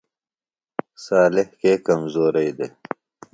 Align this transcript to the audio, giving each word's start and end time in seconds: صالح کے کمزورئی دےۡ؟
صالح 1.05 1.47
کے 1.59 1.71
کمزورئی 1.85 2.51
دےۡ؟ 2.57 2.73